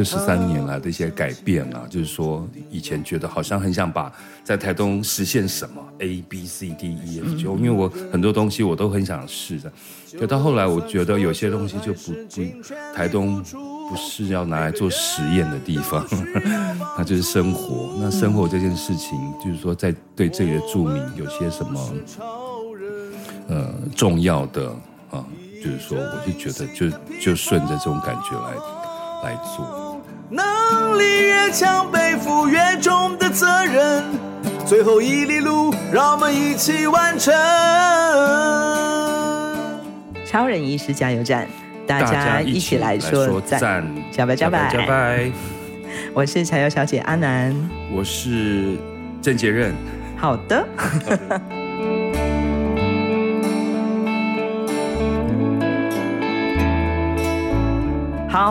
[0.00, 4.10] 这十三年来的一些改变啊，就是说以前觉得好像很想把
[4.42, 9.70] 在台东实现什么 A B C D E F G，因为我很多东西我都很想试的，
[10.18, 12.42] 可到后来我觉得有些东西就不不
[12.96, 16.02] 台东不是要拿来做实验的地方，
[16.96, 17.94] 那就是生活。
[18.00, 21.94] 那生活这件事情，就是说在对这里的住民有些什么
[23.48, 24.70] 呃重要的
[25.10, 25.22] 啊，
[25.62, 26.88] 就是说我就觉得就
[27.20, 28.80] 就顺着这种感觉来。
[29.22, 29.89] 来做，
[30.32, 34.04] 能力越强，背负越重的责任。
[34.64, 37.34] 最后一里路，让我们一起完成。
[40.24, 41.48] 超人医师加油站，
[41.84, 45.28] 大家一起来说赞，加白加白加白。
[46.14, 47.52] 我是柴油小姐阿南，
[47.92, 48.76] 我是
[49.20, 49.74] 郑杰任。
[50.16, 50.64] 好的。
[50.76, 51.40] 好，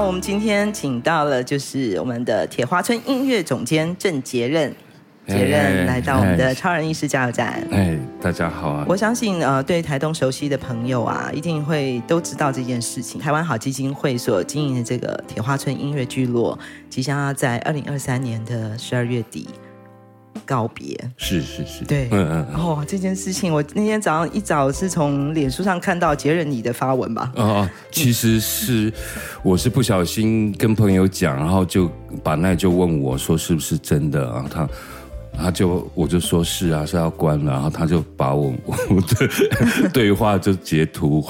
[0.09, 4.75] 我们今天请到了就是我们的铁花村音乐总监郑杰任，
[5.25, 7.63] 杰任来到我们的超人意识加油站。
[7.71, 8.85] 哎，大家好啊！
[8.89, 13.21] 我相信呃，对台东熟悉的朋友啊，一定会都知道这件事情。
[13.21, 16.57] 台湾好基金会所经营的这个铁花村音乐聚落，
[16.89, 19.47] 即将要在二零二三年的十二月底。
[20.49, 27.31] 告别是是是，对，嗯嗯，哦，这件事情我那天早上一早是从脸书上看到杰任你的发文吧？
[27.35, 28.91] 哦，其实是
[29.43, 31.87] 我是不小心跟朋友讲，然后就
[32.23, 34.43] 把那就问我说是不是真的啊？
[34.51, 34.67] 他。
[35.41, 41.25] 他就我就说是啊，是要关了，然后他就把我 我的对话就截图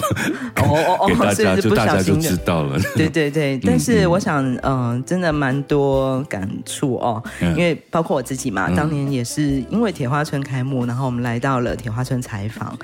[0.55, 2.79] 哦哦哦，给大家，就大家就知道了。
[2.95, 12.77] 对对对，但是我想，嗯、呃，真的蛮多感触哦，因为包括我自己嘛，当年也是因为铁花村开幕，然后我们来到了铁花村采访。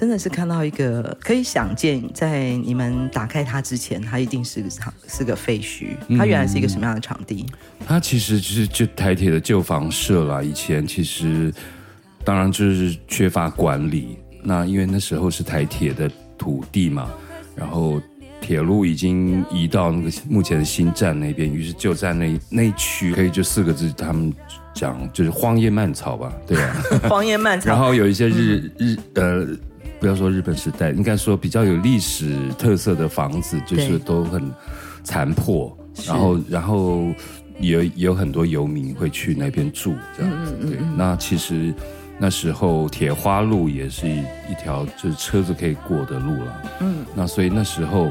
[0.00, 4.70] 真的是看到一个可以想见，在你们打开它之前，它一定是个
[5.06, 5.88] 是个废墟。
[6.16, 7.44] 它原来是一个什么样的场地？
[7.80, 10.42] 嗯、它其实就是就台铁的旧房舍啦。
[10.42, 11.52] 以前其实
[12.24, 14.16] 当然就是缺乏管理。
[14.42, 17.10] 那因为那时候是台铁的土地嘛，
[17.54, 18.00] 然后
[18.40, 24.32] 铁路已经移到那个目前的新站那边，于是就在那那一区，可以就四个字，他们
[24.72, 26.74] 讲就是荒野蔓草吧，对啊，
[27.06, 27.68] 荒野蔓草。
[27.68, 29.46] 然后有一些日、嗯、日呃。
[30.00, 34.50] 不要说日本时代，应该说比较有历史特色的房子，就是都很
[35.04, 37.04] 残破，然后然后
[37.60, 40.56] 也有有很多游民会去那边住，这样子。
[40.62, 41.74] 对，那其实
[42.18, 46.62] 那时候铁花路也是一一条就是车子可以过的路了。
[46.80, 48.10] 嗯，那所以那时候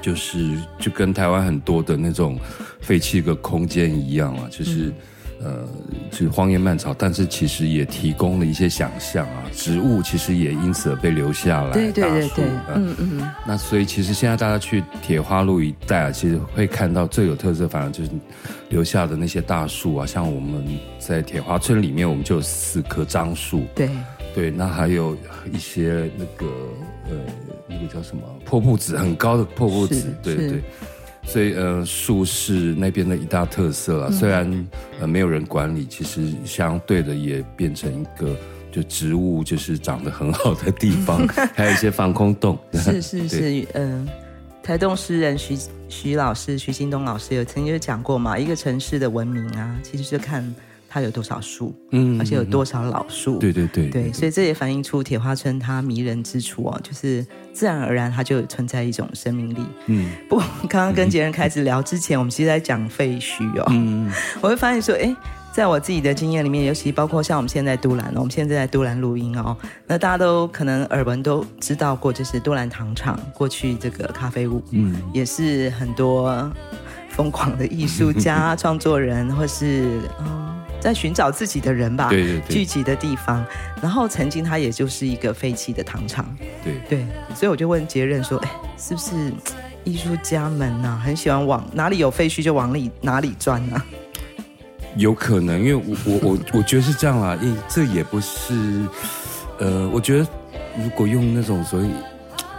[0.00, 2.38] 就是就跟台湾很多的那种
[2.80, 4.92] 废弃的空间一样啊，就是。
[5.42, 5.66] 呃，
[6.10, 11.72] 就是荒野蔓草，但是其实也提供了一些想象啊，植物其实也因此而被留下来。
[11.72, 13.30] 对对对对，嗯嗯。
[13.46, 18.10] 那所以其实现在大家去铁花路一带啊，其实会看到最有特色，反而就是
[18.68, 20.62] 留下的那些大树啊，像我们
[20.98, 23.64] 在铁花村里面，我们就有四棵樟树。
[23.74, 23.88] 对
[24.34, 25.16] 对，那还有
[25.52, 26.46] 一些那个
[27.08, 27.16] 呃，
[27.66, 30.62] 那个叫什么破布子，很高的破布子，对对。
[31.24, 34.10] 所以，呃，树是那边的一大特色啊。
[34.10, 34.68] 虽然
[35.00, 38.36] 呃没有人管理，其实相对的也变成一个
[38.72, 42.58] 就植物就是长得很好的地方， 还有一些防空洞。
[42.72, 44.12] 是是是，嗯、呃，
[44.62, 45.56] 台东诗人徐
[45.88, 50.42] 徐老师徐金东老师有曾经讲过嘛，一个城市的文明啊，其实就看。
[50.92, 51.72] 它有多少树？
[51.92, 53.38] 嗯，而且有多少老树？
[53.38, 59.64] 对对对，对，对，所以这也反映出铁花村它迷人之处哦，就是自然而然它就存在一种生命力。
[59.86, 63.64] 嗯，不过刚刚跟杰人开始聊之前，我们其实在讲废墟哦。
[63.70, 64.10] 嗯，
[64.42, 65.14] 我会发现说，哎，
[65.52, 76.50] 在我自己的经验里面，尤其包括像我们现在都兰，我们现在在都兰录音哦，那大家都可能耳闻都知道过，就是都兰糖厂过去这个咖啡屋，嗯，也是很多
[77.10, 80.49] 疯狂的艺术家、 创作人，或是嗯。
[80.80, 83.44] 在寻找自己的人吧，对对对，聚集的地方。
[83.82, 86.26] 然后曾经它也就是一个废弃的糖厂，
[86.64, 87.06] 对对。
[87.34, 89.32] 所以我就问杰任说：“哎，是不是
[89.84, 93.80] 艺术家们呐，很喜欢往哪里有废墟就往里哪里钻呢？”
[94.96, 97.38] 有可能，因为我我我我觉得是这样啦。
[97.42, 98.82] 因这也不是，
[99.58, 100.26] 呃，我觉得
[100.76, 101.90] 如果用那种所以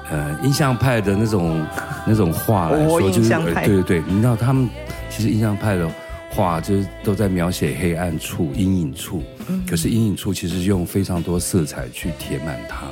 [0.10, 1.66] 呃印象派的那种
[2.06, 4.70] 那种话来说，就是、呃、对对对，你知道他们
[5.10, 5.92] 其实印象派的。
[6.34, 12.88] 画就是都在描写黑暗处、阴影处，嗯、可是阴影处其实用非常多色彩去填满它。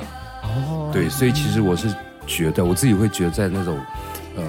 [0.46, 1.88] 哦，对，所以其实我是
[2.26, 3.78] 觉得，我自己会觉得，在那种
[4.36, 4.44] 呃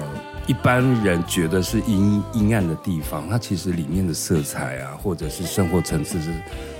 [0.46, 6.30] 一般人觉得是阴阴暗的地方，它其实里面的色彩啊，或者是生活层次是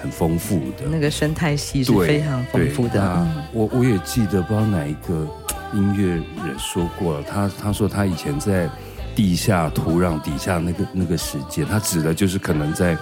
[0.01, 0.85] 很丰富的。
[0.91, 3.01] 那个生态系是非常丰富的。
[3.03, 5.27] 嗯、我我也记得，不知道哪一个
[5.73, 6.17] 音乐
[6.47, 8.69] 人说过了，他他说他以前在。
[9.15, 12.97] 地下土壤底下那个那个时间，它指的就是可能在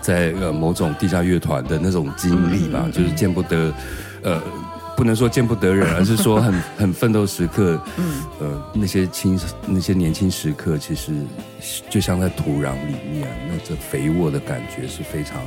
[0.00, 3.72] 在呃某种地下乐团的那种经历吧，就是见不得
[4.22, 4.40] 呃。
[4.94, 7.82] 不能说见不得人，而是说很 很奋斗时刻。
[7.96, 11.12] 嗯，呃，那些青那些年轻时刻，其实
[11.88, 15.40] 就像在土壤里面，那这肥沃的感觉是非常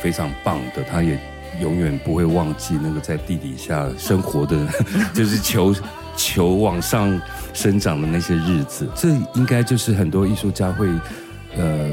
[0.00, 0.82] 非常棒的。
[0.84, 1.18] 他也
[1.60, 4.56] 永远不会忘记那个在地底下生活的，
[5.12, 5.74] 就是求
[6.18, 7.18] 球往上
[7.54, 8.86] 生长的那些日子。
[8.94, 10.88] 这应该就是很多艺术家会，
[11.56, 11.90] 呃，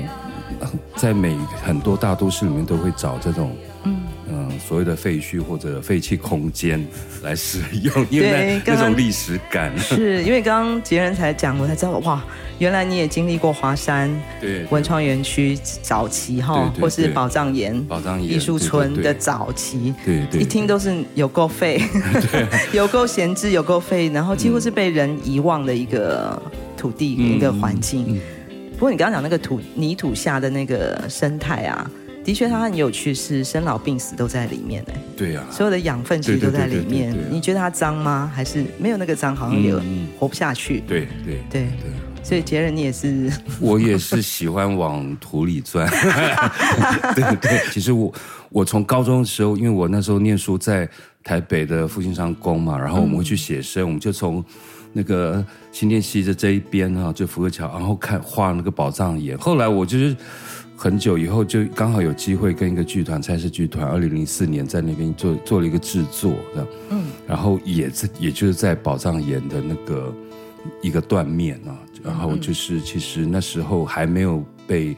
[0.97, 3.55] 在每很多大都市里面都会找这种。
[4.59, 6.85] 所谓的废墟或者废弃空间
[7.23, 9.77] 来使用，因为那种历史感。
[9.77, 12.23] 是因为刚刚杰人才讲，我才知道哇，
[12.59, 14.09] 原来你也经历过华山
[14.39, 21.81] 对文创园区早期哈，或是宝藏岩宝藏岩艺术村的早期，对对，一听都是有够废，
[22.73, 26.41] 有够闲置，有够废，然后几乎是被人遗忘的一个
[26.77, 28.19] 土地一个环境。
[28.73, 31.89] 不过你刚刚讲那个土泥土下的那个生态啊。
[32.25, 34.95] 的确，它很有趣，是生老病死都在里面哎。
[35.15, 37.15] 对呀，所有的养分其实都在里面。
[37.29, 38.29] 你觉得它脏吗？
[38.33, 39.71] 还是没有那个脏，好像也
[40.17, 40.81] 活不下去。
[40.87, 41.91] 对对对对。
[42.23, 43.31] 所以杰伦，你也是？
[43.61, 45.87] 我也是喜欢往土里钻。
[47.13, 47.61] 对对。
[47.71, 48.11] 其实我
[48.49, 50.89] 我从高中的时候，因为我那时候念书在
[51.23, 54.43] 台北的复兴商工嘛，然后我们会去写生，我们就从
[54.93, 59.37] 那个新店溪的这一边哈，就福和桥，然后看画那个宝藏岩。
[59.37, 60.17] 后来我就是。
[60.77, 70.13] 很久以后，就刚好有机会跟一个剧团，蔡氏剧团，二零零四年在那边做做了一个制作，这样，嗯，然后也是也就是在宝藏岩的那个
[70.81, 74.97] 一个断面啊，然后就是其实那时候还没有被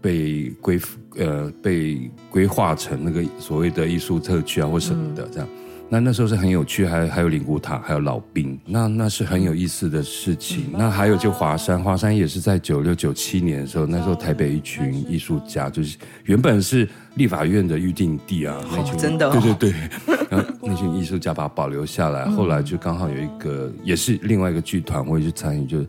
[0.00, 0.80] 被规
[1.16, 5.48] 呃被规划成那个所谓的艺术特区啊或什么的这样。
[5.88, 10.64] 那那时候是很有趣，还还有灵骨塔，还有老兵，那那是很有意思的事情。
[10.72, 25.86] 那还有就华山，华山也是在九六九七年的时候，那时候台北一群艺术家，就是原本是立法院的预定地啊，那群、哦、真的、哦，对对对，然后 那群艺术家把它保留下来，后来就刚好有一个，也是另外一个剧团，我也去参与，就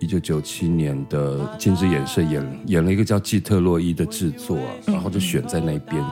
[0.00, 6.04] 一九九七年的金枝演社演演了一个叫《季特洛伊》的制作啊，然后就选在那边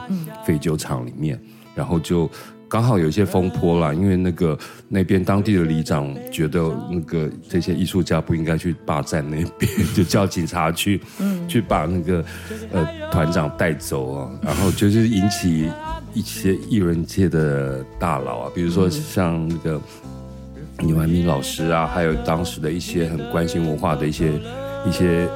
[0.45, 1.37] 废酒厂里面，
[1.75, 2.31] 然后就。
[2.67, 4.57] 刚好有一些风波啦，因为那个
[4.89, 12.23] 那边当地的里长觉得那个这些艺术家不应该去霸占那边， 就叫警察去，嗯，去把那个
[12.71, 15.69] 呃团长带走啊，然后就是引起
[16.13, 19.79] 一些艺人界的大佬啊，比如说像那个
[20.79, 24.31] 李怀民老师啊，还有当时的一些很关心文化的一些
[24.87, 25.27] 一些。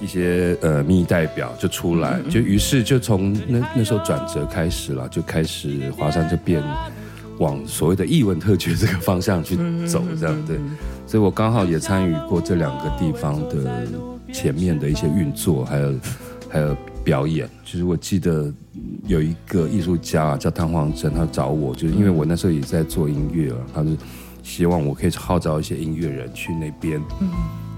[0.00, 6.62] 一些呃民意代表就出来，就于是就从那那时候转折开始了，就开始华山就变
[7.38, 9.56] 往所谓的艺文特区这个方向去
[9.86, 10.58] 走，这样对。
[11.06, 13.86] 所以我刚好也参与过这两个地方的
[14.32, 15.94] 前面的一些运作，还有
[16.50, 17.48] 还有表演。
[17.64, 18.52] 就是我记得
[19.06, 23.96] 有一个艺术家叫汤黄珍，他找我，就是因为我那时候也在做音乐了，他是
[24.42, 27.00] 希望我可以号召一些音乐人去那边。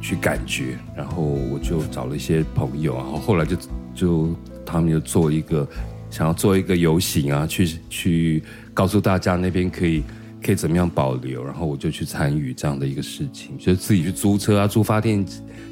[0.09, 3.55] 去感觉，然后我就找了一些朋友，然后后来就
[3.95, 4.35] 就
[4.65, 5.69] 他们就做一个
[6.09, 10.03] 想要做一个游行啊，去去告诉大家那边可以
[10.43, 15.23] 可以怎么样保留，然后我就去参与这样的一个事情，就自己去租车啊，租发电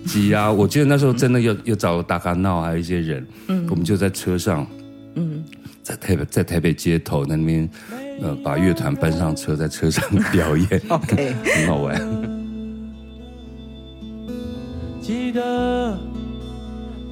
[0.05, 0.52] 机啊。
[0.52, 4.66] 我记得那时候真的又又找了大咖闹，还有一些人，嗯，我们就在车上，
[5.14, 5.43] 嗯，
[5.83, 7.66] 在台北在台北街头那边，
[8.21, 12.36] 呃，把乐团搬上车，在车上 表演，OK， 很好玩。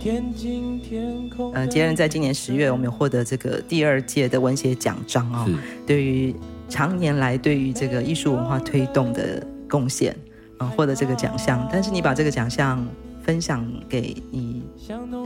[0.05, 1.51] 天津天空。
[1.55, 5.49] 呃，孑然在今年十月，我们有获得这个第二届的文学奖章哦。
[5.87, 6.35] 对于
[6.69, 10.15] 常年来对于这个艺术文化推动的贡献
[10.59, 11.67] 啊，获得这个奖项。
[11.73, 12.87] 但是你把这个奖项
[13.23, 14.63] 分享给你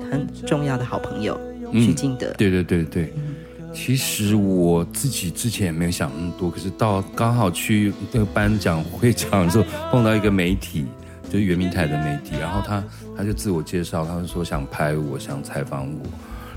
[0.08, 1.36] 很重要的好朋友
[1.72, 2.32] 徐敬德。
[2.34, 3.34] 对对对对，嗯、
[3.74, 10.84] 其实我自己之前也没有想那么多，可是到刚好去那个颁奖会场的时候，碰到一个媒体。
[11.30, 12.82] 就是圆明台的媒体，然后他
[13.16, 16.00] 他就自我介绍，他就说想拍我，想采访我，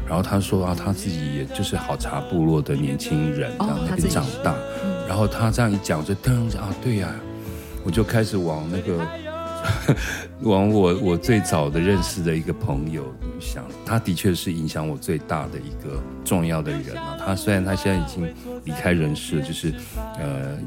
[0.07, 4.55] 然后他说啊，他自己也就是好茶部落的年轻人，然后那边长大，
[5.07, 7.15] 然后他这样一讲，就噔着啊，对呀、啊，
[7.83, 9.05] 我就开始往那个
[10.41, 17.17] 往我我最早的认识的一个朋友想，他的确是影响我最大的一个重要的人啊。
[17.19, 18.25] 他虽然他现在已经
[18.63, 19.73] 离开人世，就是
[20.17, 20.57] 呃。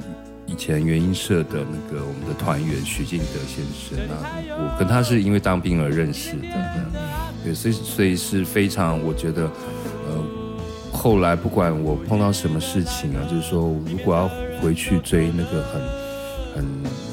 [0.46, 6.48] 以前原音社的那个我们的团员许敬德先生啊，我跟他是因为当兵而认识的，
[7.42, 9.42] 对，所以所以是非常，我觉得，
[10.08, 10.24] 呃，
[10.92, 15.82] 后来不管我碰到什么事情啊，就是说如果要回去追那个很
[16.54, 16.64] 很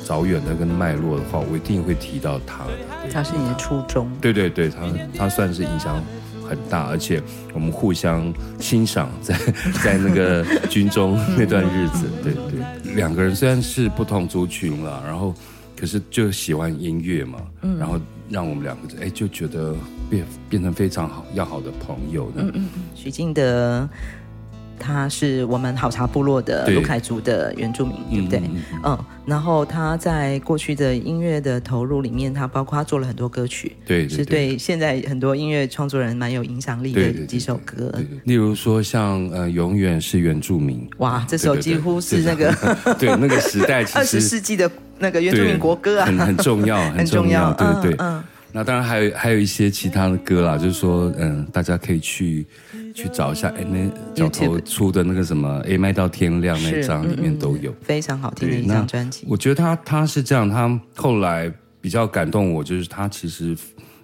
[0.03, 2.71] 早远的跟脉络的话，我一定会提到他的。
[3.11, 4.09] 他是你的初衷。
[4.21, 4.81] 对对对，他
[5.17, 6.01] 他算是影响
[6.51, 7.21] 很大，而且
[7.53, 9.53] 我们互相欣赏在，在
[9.83, 15.33] 在那个军中那段日子，对对，两个人虽然是不同族群了，然后
[15.75, 19.73] 可是就喜欢音乐嘛，嗯，然后让我们两个哎就觉得
[20.09, 22.31] 变变成非常好要好的朋友。
[22.35, 23.89] 嗯许静德。
[24.81, 28.39] 他是我们好茶部落的卢凯族的原住民，对，对不对？
[28.39, 34.57] 嗯，嗯，嗯，嗯，然后他在过去的音乐的投入里面，他包括他做了很多歌曲，对，对，对，是对。
[34.57, 37.93] 现在很多音乐创作人蛮有影响力的几首歌。
[38.23, 42.51] 例如说像呃，永远是原住民，哇，这首几乎是那个
[42.97, 47.95] 对，对 那个时代， 二十世纪的那个原住民国歌啊，很很重要，很重要， 对对。
[47.99, 52.45] 嗯，那当然还有还有一些其他的歌啦，就是说嗯，大家可以去。
[52.93, 59.25] 去找一下，哎，那角头出的那个什么，哎，卖到天亮那张里面都有，非常好听的一张专辑。
[59.29, 63.55] 我觉得他他是这样，他后来比较感动我，就是他其实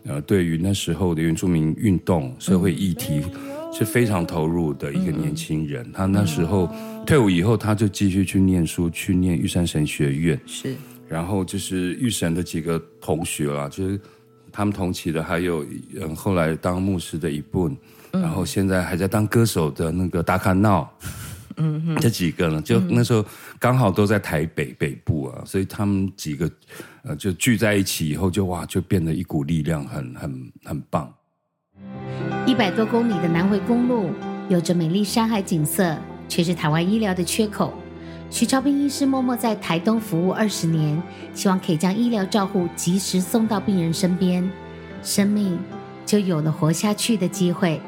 [0.05, 3.21] 呃，对于那时候的原住民运动、社会议题
[3.73, 5.85] 是非常投入的一个年轻人。
[5.91, 6.73] 他那时候
[7.05, 10.39] 退伍以后，他就继续去念书，去念玉山神学院。
[10.45, 10.73] 是，
[11.09, 13.99] 然后就是玉神的几个同学啦，就是
[14.57, 15.63] 他们同期的，还有
[16.01, 17.69] 嗯，后来当牧师的一部
[18.11, 18.19] 嗯。
[18.23, 20.91] 然后现在还在当歌手的那个达卡闹，
[21.57, 23.23] 嗯哼， 这几个呢，就那时候
[23.59, 26.49] 刚好都在台北北部啊，所以他们几个
[27.03, 31.13] 呃就聚在一起以后就，就哇就变得一股力量很，很很很棒。
[32.47, 34.09] 一百多公里的南回公路，
[34.49, 35.95] 有着美丽山海景色，
[36.27, 37.71] 却是台湾医疗的缺口。
[38.29, 41.01] 徐超斌医师默默在台东服务二十年，
[41.34, 44.48] 希望可以将医疗照护及时送到病人身边，
[45.01, 45.57] 生命
[46.05, 47.81] 就有了活下去的机会。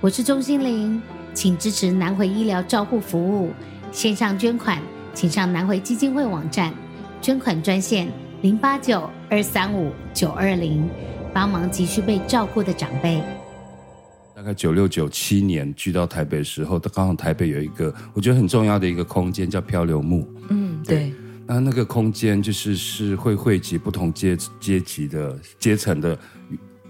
[0.00, 1.02] 我是钟欣凌，
[1.34, 3.50] 请支持南回医疗照护服务，
[3.90, 4.80] 线上捐款，
[5.12, 6.72] 请上南回基金会网站，
[7.20, 8.08] 捐款专线
[8.42, 10.88] 零八九二三五九二零，
[11.34, 13.20] 帮忙急需被照顾的长辈。
[14.40, 20.26] 大概九六九七年去到台北的时候，刚好台北有一个我觉得很重要的一个空间叫漂流木。
[20.48, 21.12] 嗯，对。
[21.46, 26.18] 那那个空间就是是会汇集不同阶阶级的阶层的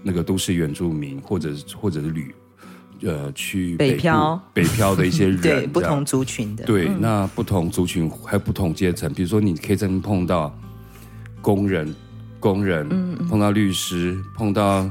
[0.01, 2.33] 那个都市原住民，或者是或者是旅。
[3.01, 10.57] 呃，去北，北漂 北漂的一些人， 对不同族群的，对，那不同族群还有不同阶层，比如说你可以在那边碰到
[11.41, 11.93] 工人，
[12.39, 14.89] 工人，嗯，碰到律师，碰到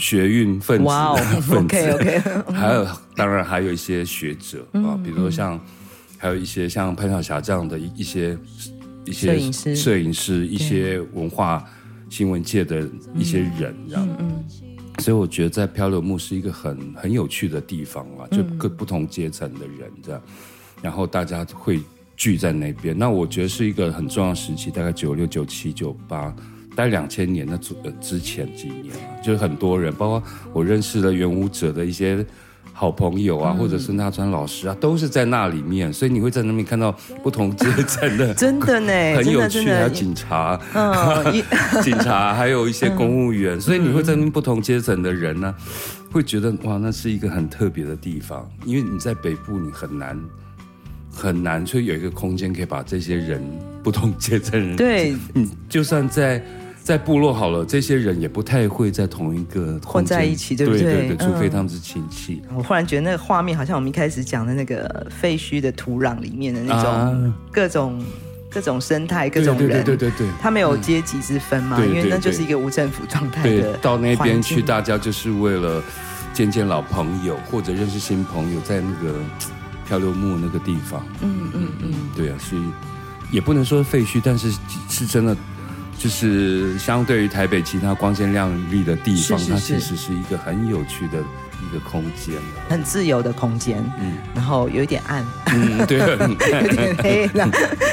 [0.00, 2.18] 学运分子，哇、wow, 分子，OK
[2.52, 5.60] 还有当然还有一些学者啊，比如说像
[6.16, 8.36] 还有一些像潘晓霞这样的一一些
[9.04, 11.64] 一些摄影师，摄影师，一些文化
[12.08, 14.08] 新闻界的一些人，这样。
[14.18, 14.42] 嗯
[14.98, 20.32] 所以我觉得在漂流木是一个很很有趣的地方啊，就各不同阶层的人这样，嗯、
[20.82, 21.80] 然后大家会
[22.18, 22.98] 聚在那边。
[22.98, 26.34] 那我觉得是一个很重要时期，大概九六、九七、九八，
[26.74, 30.22] 大概两千年的之之前几年，就是很多人，包括
[30.52, 32.24] 我认识的原舞者的一些。
[32.72, 36.90] 好朋友啊，或者是那川老师啊，都是在那里面，所以你会在那边看到
[37.22, 39.68] 不同阶层 的，真的呢，很有趣。
[39.68, 41.42] 还有警察，嗯，
[41.84, 45.54] 警察，还有一些公务员，所以你会在那边不同阶层的人呢，
[46.10, 50.18] 会觉得哇，那是一个很特别的地方，因为你在北部，你很难
[51.12, 53.42] 很难，所以有一个空间可以把这些人
[53.82, 56.42] 不同阶层人，对，你就算在。
[56.90, 60.82] 在部落好了，这些人也不太会在同一个混在一起，对不对？
[60.82, 62.42] 对对对，除非他们是亲戚。
[62.52, 68.06] 我忽然觉得那个画面好像我们一开始讲的那个废墟的土壤里面的那种各种、啊、
[68.50, 73.76] 各种生态、各种人，对对对对，他没有阶级之分嘛，因为那就是一个无政府状态的。
[73.76, 75.80] 到那边去，大家就是为了
[76.32, 79.14] 见见老朋友或者认识新朋友，在那个
[79.86, 81.06] 漂流木那个地方。
[81.22, 82.62] 嗯嗯嗯，对啊，所以
[83.30, 84.52] 也不能说废墟，但是
[84.88, 85.36] 是真的。
[86.00, 92.36] 就是相对于台北其他光鲜亮丽的地方，是是是，它其实是一个很有趣的一个空间，
[92.70, 93.84] 很自由的空间。
[94.00, 95.98] 嗯，然后有一点暗，嗯，对，
[96.64, 97.30] 有点黑，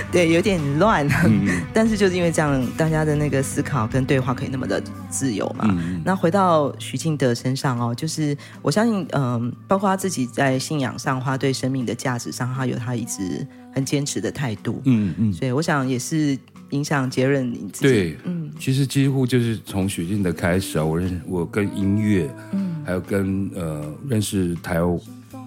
[0.09, 1.05] 对，有点乱。
[1.25, 5.65] 嗯，但是就是因为这样，大家的那个思考跟对话可以那么的自由嘛。
[5.67, 13.45] 嗯，那回到徐静德身上哦，就是我相信，嗯、呃，包括他自己在信仰上，他对生命的价值上，他有他一直
[13.75, 14.81] 很坚持的态度。
[14.85, 16.39] 嗯嗯，所以我想也是。
[16.71, 17.93] 影响杰伦你自己。
[17.93, 24.79] 对，嗯，其实几乎就是从许晋德开始啊，我认识我跟音乐，嗯，还有跟呃认识台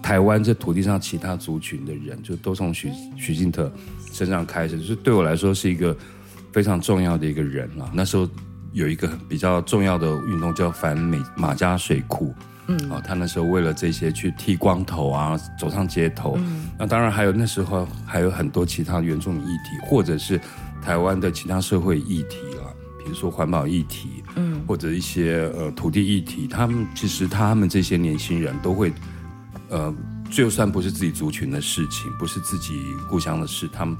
[0.01, 3.71] 台湾这土地上其他族群的人，就都从许许晋德
[4.11, 5.95] 身上开始，就是对我来说是一个
[6.51, 7.89] 非常重要的一个人了。
[7.93, 8.27] 那时候
[8.73, 12.33] 有一个比较重要的运动叫反美马家水库，
[12.67, 20.41] 嗯，啊，他那时候为了这些去剃光头啊，走上街头，嗯，那当然还有那时候还有很多其他原住民议题，或者是。
[20.81, 28.91] 台湾的其他社会议题啊，比如说环保议题，嗯，或者一些呃土地议题，他们其实他们这些年轻人都会，
[29.69, 29.93] 呃，
[30.29, 33.95] 就算不是自己族群的事情，不是自己故乡的事，他们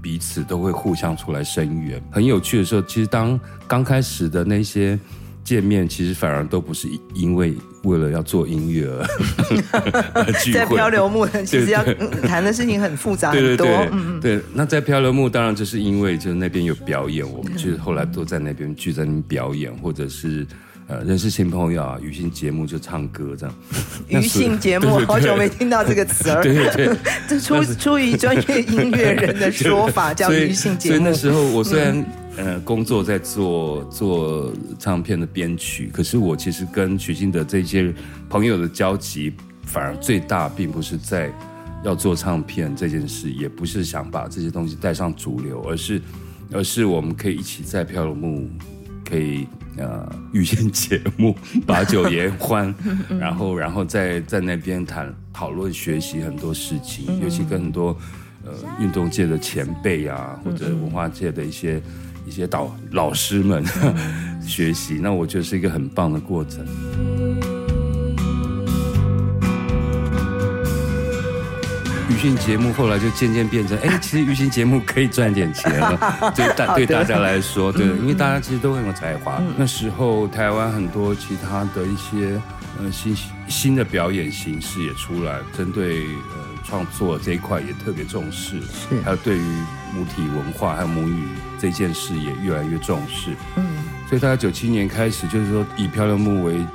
[0.00, 2.02] 彼此都会互相出来声援。
[2.10, 4.98] 很有趣的时候，其实当刚开始的那些。
[5.44, 8.88] 见面其实反而都不是因为为了要做音乐
[10.14, 10.58] 而聚会。
[10.58, 11.82] 在漂流木其实要
[12.26, 13.66] 谈的事情很复杂很多。
[13.66, 20.46] 对对对，对，那在漂流木当然就是因为就是那边有表演，我们就是后来都在那边聚在那边表演，或者是
[20.86, 23.54] 呃认识新朋友啊，余兴节目就唱歌这样。
[24.08, 26.42] 余兴节目，好久没听到这个词儿。
[26.42, 26.96] 对 对对，
[27.28, 30.96] 这出出于专业音乐人的说法叫余兴节目。
[30.96, 31.96] 所以那时候我虽然。
[31.96, 37.92] 嗯呃，工作在做做唱片的编曲，可是我其实跟许金德这些
[38.28, 39.30] 朋友的交集，
[39.64, 41.30] 反而最大，并不是在
[41.84, 46.00] 要做唱片这件事，也不是想把这些东西带上主流，而是
[46.52, 48.48] 而是我们可以一起在漂流木，
[49.04, 49.46] 可以
[49.76, 51.36] 呃遇见节目
[51.66, 52.74] 把酒言欢，
[53.20, 57.94] 然后然后在在那边谈讨论学习很多事情，尤其跟很多
[58.42, 61.78] 呃运动界的前辈啊，或者文化界的一些。
[62.26, 63.64] 一些导老师们
[64.46, 66.66] 学习，那我觉得是一个很棒的过程。
[72.08, 75.98] 余兴节目后来就渐渐变成， 哎，其实余兴节目可以赚点钱了，
[76.36, 79.42] 对大对大家来说，对，因为大家其实都很有才华。
[79.56, 82.40] 那时候台湾很多其他的一些
[82.78, 83.16] 呃新
[83.48, 86.52] 新的表演形式也出来，针对呃。
[86.64, 89.42] 创作这一块也特别重视，是，还有对于
[89.92, 91.24] 母体文化还有母语
[91.62, 93.64] 这件事也越来越重视，嗯，
[94.08, 96.66] 所以大概九七年开始，就是说以漂流木为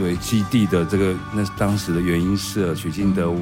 [0.00, 3.34] 为基地的这个那当时的原因是、许金德、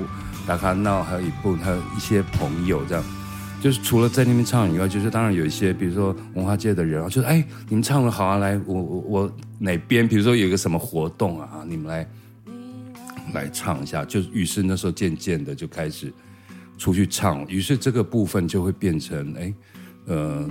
[0.46, 3.04] 达卡闹，还有一部还有一些朋友这样，
[3.60, 12.09] 就是除了在那边唱以外，就是当然有一些比如说文化界的人啊，就是哎你们唱的好啊，来我我我哪边，比如说有一个什么活动啊，你们来。
[13.33, 16.12] 来唱一下，就于是那时候渐渐的就开始
[16.76, 19.55] 出去唱，于是这个部分就会变成，哎，
[20.07, 20.48] 呃，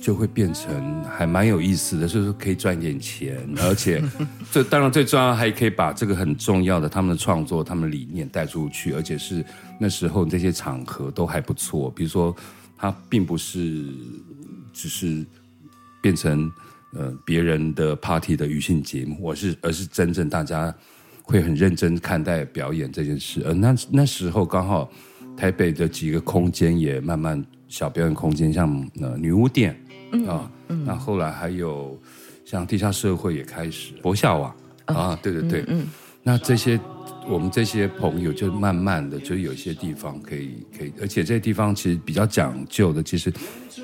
[0.00, 4.02] 就会变成还蛮有意思的，就是可以赚点钱，而且
[4.50, 9.44] 这当然最重要，还可以把这个很重要的他们的创作、他们的理念带出去，而且是
[9.78, 12.34] 那时候这些场合都还不错，比如说
[12.76, 13.84] 它并不是
[14.72, 15.24] 只是
[16.00, 16.50] 变成
[16.94, 20.74] 呃别人的 party 的余兴节目，我是而是真正大家。
[21.24, 24.90] 会很认真看待表演这件事，而那那时候刚好
[25.36, 28.68] 台北的几个空间也慢慢小表演空间，像
[29.00, 29.80] 呃女巫店
[30.28, 30.50] 啊，
[30.86, 31.98] 那后来还有
[32.44, 34.54] 像地下社会也开始博下瓦
[34.86, 35.64] 啊，对对对，
[36.22, 36.78] 那这些
[37.28, 43.32] 我们这些朋友就慢慢的就有一些地方可以可以，而且这些地方其实比较讲究的，其实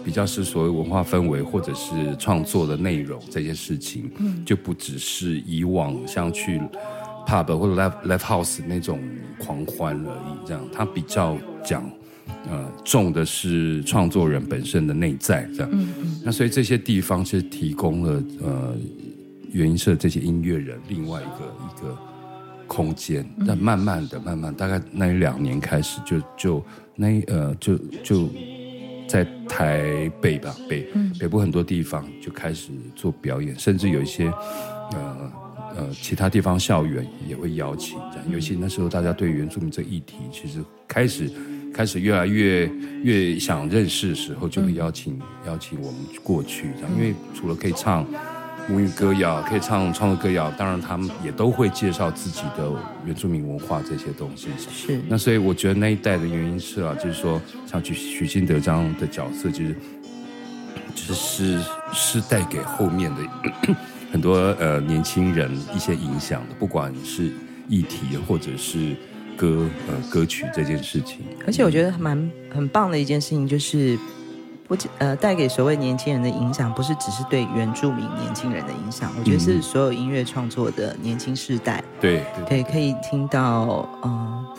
[0.04, 6.60] 比较是所谓文化氛围或者是创作的内容这些事情，嗯就不只是以往像去。
[7.28, 8.98] pub 或者 live live house 那种
[9.38, 11.84] 狂欢而已，这样他比较讲，
[12.48, 15.70] 呃，重的是创作人本身的内在，这样。
[16.28, 18.76] 那所以这些地方是提供了呃
[19.50, 21.96] 原音社这些音乐人另外一个一个
[22.66, 23.26] 空间。
[23.46, 26.64] 但慢慢的、慢慢，大概那一两年开始就，就就
[26.94, 28.28] 那呃就就
[29.08, 30.86] 在台北吧，北
[31.18, 34.26] 北部很多地方就开始做表演，甚至有一些
[34.92, 35.32] 呃。
[35.76, 41.30] 呃，其他地方校园也会邀请这样，尤其那时候大家对原住民这议题，其实开始
[41.78, 42.68] 开始越来越
[43.04, 48.04] 越想认识的时候，就会邀请邀请我们过去这样，因为除了可以唱
[48.68, 52.68] 母语歌谣，可以唱创作歌谣，当然他们也都会介绍自己的
[53.06, 54.48] 原住民文化这些东西。
[54.58, 59.76] 是，那所以我觉得那一代的原因是啊，就是说像许许金德这样的角色，就是
[60.96, 61.60] 就是是
[61.92, 63.22] 是带给后面的。
[64.10, 67.30] 很多呃年轻人一些影响的，不管是
[67.68, 68.96] 议题或者是
[69.38, 73.96] 歌呃歌曲这件事情，而且我觉得蛮很棒的一件事情，就是
[74.66, 84.12] 不呃带给所谓年轻人的影响，不是只是对原住民年轻人的影响，我觉得是所有音乐创作的年轻世代，对对，可以听到嗯。
[84.12, 84.54] 呃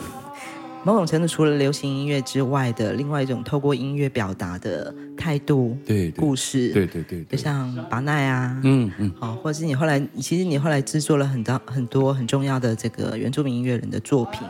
[0.82, 14.40] 某种程度，除了流行音乐之外的另外一种透过音乐表达的态度、对故事，对对对，就像巴奈啊，嗯嗯，好，或者是你后来，其实你后来制作了很多很多很重要的这个原住民音乐人的作品。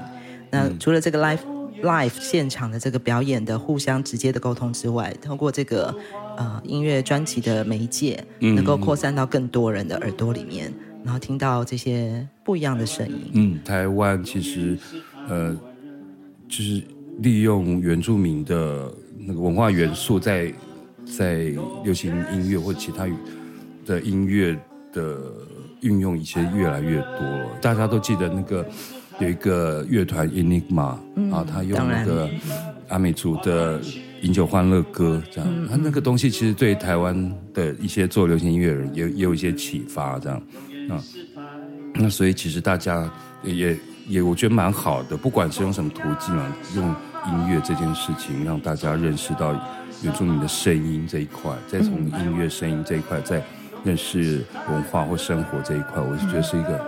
[0.50, 1.38] 那除了这个 live
[1.82, 5.94] live 现场的这个表演的互相直接的沟通之外，透过这个
[6.36, 10.72] 呃音乐专辑的媒介，能够扩散到更多人的耳朵里面，
[11.04, 13.30] 然后听到这些不一样的声音。
[13.32, 14.78] 嗯，台湾其实
[15.28, 15.56] 呃。
[16.48, 16.82] 就是
[17.20, 20.52] 利用原住民的那个文化元素在，
[21.06, 21.34] 在在
[21.84, 23.06] 流行音乐或其他
[23.86, 24.58] 的音乐
[24.92, 25.16] 的
[25.80, 27.56] 运用，一些越来越多了。
[27.60, 28.68] 大家都记得那个
[29.20, 32.28] 有一个乐团 Enigma、嗯、啊，他用那个
[32.88, 33.80] 阿美族的
[34.22, 40.42] 《饮酒欢乐歌》这样，他、嗯、那个东西其实对台湾的一些做流行音乐人也也有一些启发，这样。
[40.88, 41.00] 啊。
[41.94, 43.76] 那所以其实大家也
[44.08, 46.88] 也我觉得蛮好的，不管是用什么途径啊，用
[47.28, 49.54] 音乐这件事情让大家认识到
[50.02, 53.42] 原住民的声音这一块，再从音乐声音这一块再
[53.84, 56.80] 认识文化或生活这一块，我是觉得是一个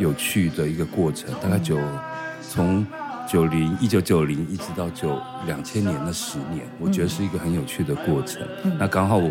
[0.00, 1.32] 有趣的一个过程。
[1.40, 1.78] 大概就
[2.42, 2.84] 从
[3.28, 8.42] 九零一九九零一直到九两千年那十年，我觉得是一个很有趣的过程。
[8.78, 9.30] 那刚好我。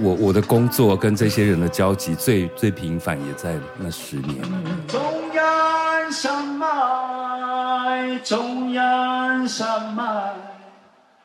[0.00, 4.42] 我我的工作跟这些人的交集最最频繁，也在那十年。
[4.88, 5.00] 中
[5.36, 10.53] 央山脉，中央山脉。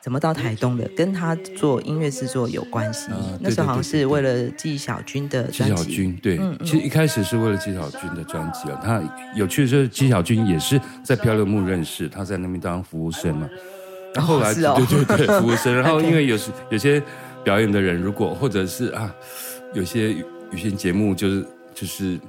[0.02, 0.88] 怎么到台东的？
[0.96, 3.08] 跟他做音乐制作有关系。
[3.10, 5.74] 呃、那时候好像是为了纪晓君的专辑。
[5.74, 8.80] 纪晓君，对，嗯嗯，其实一开始是为了纪晓君的专辑啊。
[8.82, 9.02] 他
[9.34, 13.48] 有趣的就是纪晓君也是在漂流木认识，他在那边当服务生嘛。
[14.14, 15.74] 然后后来，哦哦、对对对，服务生。
[15.74, 17.02] 然后 因为有时有些。
[17.42, 19.10] 表演的人，如果或者是啊，
[19.72, 20.12] 有些
[20.50, 22.20] 有些节目就是就是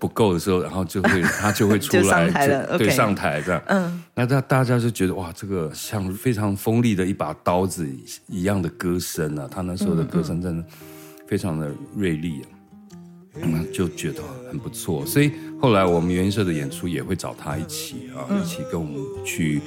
[0.00, 3.62] 不够的时候，然后就会 他就会出来，上台了，对，上台这样。
[3.66, 7.86] 嗯，那大大家就觉得哇，这个像非常锋利的一把刀子
[8.26, 10.64] 一样的歌声啊，他那时候的歌声真的
[11.28, 12.48] 非常的锐利啊，
[13.42, 15.04] 嗯，就觉得很不错。
[15.04, 19.60] 所以后来我们原音社的演出也会找他一起啊，一起跟我们去。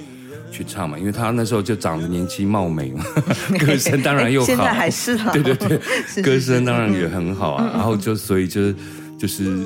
[0.51, 3.03] 去唱嘛，因为他那时候就长得年轻貌美嘛，
[3.59, 5.79] 歌声当然又好，现在还是啊，对对对，
[6.21, 7.71] 歌声当然也很好啊。
[7.73, 8.71] 然后就所以就
[9.17, 9.57] 就是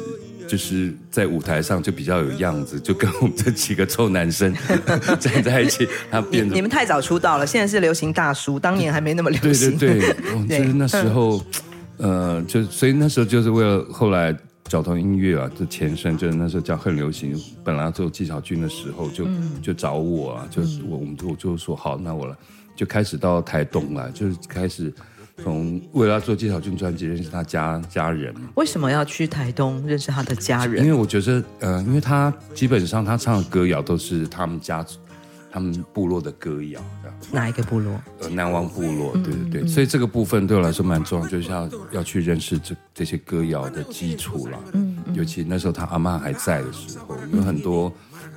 [0.47, 4.53] 就是在舞台上就比较有样子，就跟我们这几个臭男生
[5.19, 5.87] 站在一起。
[6.09, 9.77] 他变得你们太早出道了，现在是流行大叔，当年还没那么流行。
[9.77, 10.13] 对对
[10.47, 11.45] 对，就是那时候，
[11.97, 14.35] 呃，就所以那时候就是为了后来。
[14.69, 17.41] 找到音乐啊，就前身就是那时候叫很流行。
[17.63, 22.37] 本来做纪晓君的时候就，就、嗯、就找我啊，就我我们就我就说好，那我了，
[22.75, 24.93] 就开始到台东了，就是开始
[25.43, 28.33] 从为了要做纪晓君专辑，认识他家家人。
[28.55, 30.83] 为什么要去台东认识他的家人？
[30.83, 34.97] 因为我觉得，呃，因为他基本上他唱的歌谣都是他们家族。
[35.49, 36.79] 他们部落的歌谣，
[37.31, 37.99] 哪一个部落？
[38.19, 44.59] 呃，南王部落，对对对，嗯、所以这个部分对我来说蛮重要，就是要要去认识这这些歌谣的基础了。
[44.73, 47.91] 嗯，尤其那时候他阿妈还在的时候，有很多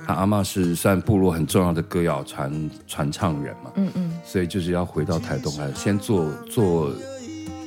[0.07, 3.71] 他阿妈是算部落很重要的歌谣传传唱人嘛。
[3.75, 6.93] 嗯嗯，所以就是要回到台东来，先做做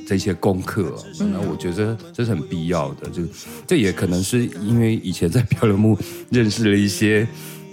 [0.07, 0.95] 这些功课。
[1.19, 3.21] 那我觉得这是很必要的，就
[3.67, 5.95] 这也可能是因为以前在漂流木
[6.31, 7.27] 认识了一些。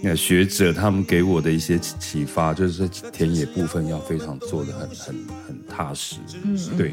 [0.05, 5.15] 那学者他们给我的一些启发，就是田野部分要非常做的很很
[5.47, 6.91] 很踏实，嗯，对。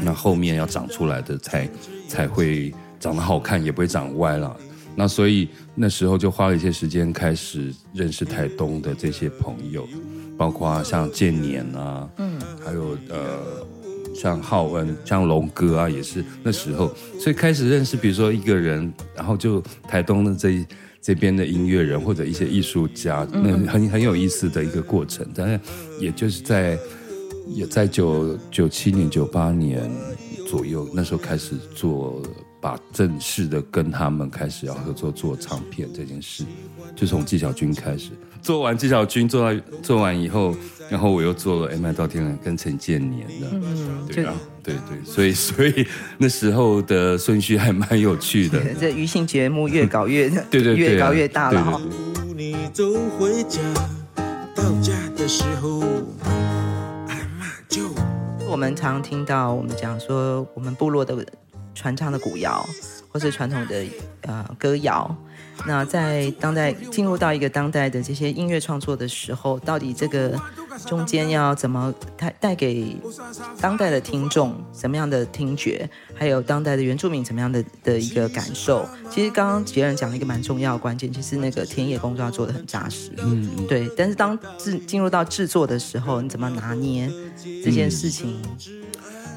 [0.00, 1.68] 那后面要长出来的才
[2.08, 4.56] 才会长得好看，也不会长歪了。
[4.94, 9.84] 那所以那时候就花了一些时间开始认识台东的这些朋友，
[10.36, 13.40] 包括像建年啊，嗯，还有呃
[14.14, 20.64] 像浩恩、像龙哥啊，也是那时候，所以开始认识，比如说一个人，然后就台东的这。
[21.06, 25.28] 这边的音乐人或者一些艺术家，那很很有意思的一个过程。
[25.34, 25.60] 但是，
[26.00, 26.78] 也就是在
[27.46, 29.90] 也在九九七年、九八年
[30.48, 32.22] 左右，那时候开始做，
[32.58, 36.42] 把正式的跟他们开始要合作做唱片这件事，
[36.96, 38.12] 就从纪晓君开始。
[38.44, 40.54] 做完纪晓君，做到做完以后，
[40.90, 45.86] 然后我又做了《M I 到天籁》跟陈建年的，嗯，对啊，对对，所以所以
[46.18, 48.60] 那时候的顺序还蛮有趣的。
[48.78, 51.80] 这余兴节目越搞越 对对对，越搞越大了哈。
[52.36, 52.84] 你走
[53.18, 53.60] 回家，
[54.54, 55.82] 到家的时候，
[57.66, 57.88] 就
[58.46, 61.24] 我们常听到我们讲说，我们部落的
[61.74, 62.62] 传唱的古谣，
[63.14, 63.84] 或是传统的
[64.22, 65.16] 呃歌谣。
[65.64, 70.36] 那在当代进入到一个当代的这些音乐创作的时候，到底这个
[70.84, 72.96] 中间要怎么带带给
[73.60, 78.84] 当代的听众什么样的听觉，还有当代的原住民怎么样的的一个感受？
[79.08, 83.12] 其实刚刚杰人讲了一个蛮重要的关键，就是那个田野工作要做的很扎实。
[83.18, 83.88] 嗯，对。
[83.96, 87.08] 但是当制进入到制作的时候，你怎么拿捏
[87.64, 88.42] 这件事情？
[88.68, 88.82] 嗯、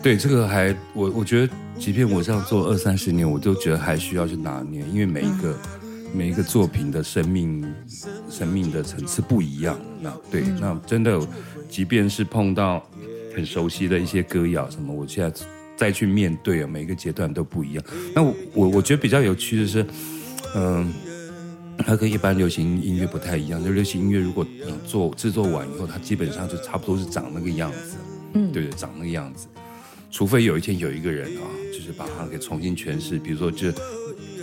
[0.08, 5.52] 对，这个还我我觉得，即便我这样做二三十年，我都觉得还需要去拿捏，因为每一个。
[5.52, 5.78] 嗯
[6.13, 7.70] 每一个作品的生命，
[8.30, 9.78] 生命的层次不一样。
[10.00, 11.20] 那对，那真的，
[11.70, 12.82] 即便是碰到
[13.36, 15.39] 很熟悉的一些歌谣什么，我现在
[15.76, 17.84] 再去面对啊，每一个阶段都不一样。
[18.15, 19.86] 那我我我觉得比较有趣的是，
[20.56, 20.93] 嗯，
[21.80, 23.62] 它跟一般流行音乐不太一样。
[23.62, 27.98] 就流行音乐，如果你做制作完以后，它基本上就差不多是长那个样子。
[28.34, 29.46] 嗯，对对，长那个样子。
[30.10, 31.43] 除非有一天有一个人啊，
[31.74, 33.82] 就是把它给重新诠释，比如说就，就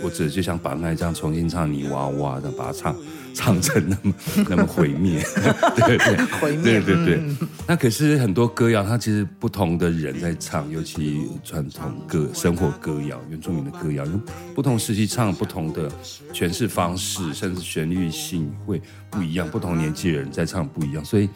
[0.03, 2.95] 我只就想把那一张重新唱泥娃娃的，把它唱
[3.33, 4.15] 唱成那么
[4.49, 5.21] 那么毁灭，
[5.75, 7.23] 对对毁灭，对对对。
[7.67, 14.05] 那可是很多歌谣，它其实不同的人在唱，尤其传统歌、生活歌谣、原住民的歌谣，
[14.53, 15.91] 不同时期唱不同的
[16.31, 21.27] 诠释方式，甚至旋律性会不一样，不同年纪的人在唱不一样，所以。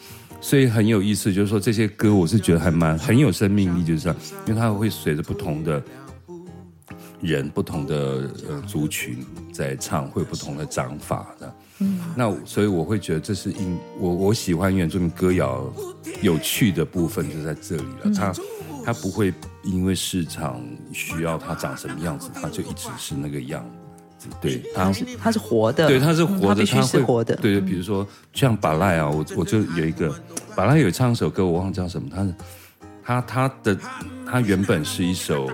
[0.42, 5.84] 所以很有意思，就是说这些歌，我是觉得还蛮很有生命力，就是这样，因为它会随着不同的
[7.22, 11.56] 人、不同的呃族群在唱，会有不同的掌法的。
[11.80, 15.72] 嗯，那所以我会觉得这是因我我喜欢原住民歌谣
[16.22, 18.12] 有趣的部分就在这里了。
[18.16, 18.34] 它
[18.86, 20.62] 它不会因为市场
[20.94, 23.64] 需要它长什么样子，它就一直是那个样。
[24.42, 27.36] 对，它是它是活的，对，它是活的，它是活的。
[27.38, 30.14] 对对，比如说像巴赖啊，我我就有一个
[30.56, 32.34] 巴赖有唱一首歌，我忘了叫什么，他是
[33.04, 33.78] 他他的
[34.26, 35.50] 他原本是一首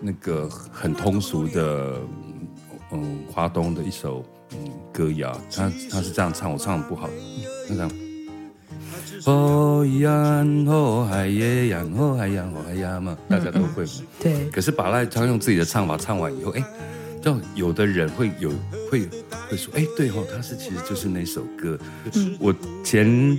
[0.00, 1.96] 那个很通俗的，
[2.92, 4.58] 嗯，华东的一首嗯
[4.92, 7.08] 歌谣，他他是这样唱，我唱的不好，
[7.68, 7.90] 那这样。
[9.26, 13.90] 哦呀，哦海耶呀，哦海呀，哦海呀嘛，大家都会嘛。
[14.18, 14.48] 对。
[14.50, 16.64] 可是巴赖他用自己的唱法唱完以后，哎。
[17.22, 18.50] 就有的人会有
[18.90, 19.08] 会
[19.48, 21.78] 会说，哎，对哦，他是其实就是那首歌。
[22.14, 22.54] 嗯、我
[22.84, 23.36] 前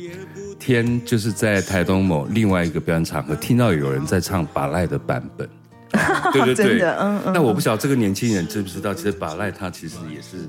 [0.59, 5.49] 天就是在台东某另外一个表演场合听到有人在唱巴赖的版本，
[6.33, 7.33] 对 对对，嗯嗯。
[7.33, 10.47] 那我不晓得这个年轻人知不知道，其实巴赖他其实也是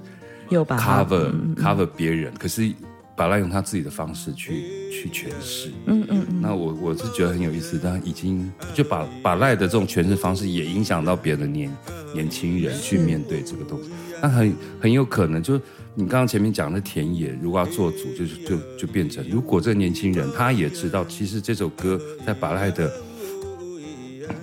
[0.48, 2.72] 有 cover cover 别人，可是。
[3.20, 11.70] 巴赖用他自己的方式去去诠释，嗯嗯，嗯，那我我是觉得很有意思，但已经就把把赖的这种诠释方式也影响到别的年
[12.14, 13.90] 年轻人去面对这个东西，
[14.22, 15.61] 那很很有可能就
[15.94, 22.90] 你刚刚前面讲的田野，如果要做主，就是就就变成，如果这个年轻人他也知道，其实这首歌在把赖的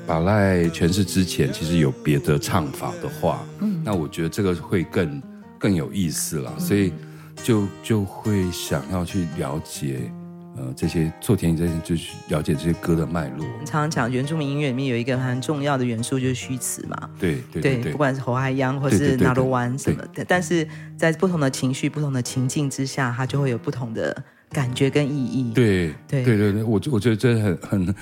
[0.06, 5.20] 把赖诠释之前，其实有别的唱法的话，嗯，那我觉得这个会更
[5.58, 6.94] 更有意思了，所以。
[7.44, 10.12] 就就会想要去了解，
[10.58, 13.46] 呃，这些做田野这些，就是了解这些歌的脉络。
[13.60, 17.10] 常常讲原住民音乐里面有一个很重要的元素，就是虚词嘛。
[17.20, 25.54] 对对对，对，不管是侯海央或是纳罗湾什么的，但是在不同的情绪、不同的情境之下，它就会有不同的感觉跟意义。
[25.54, 27.96] 对对对对对，我我觉得这很很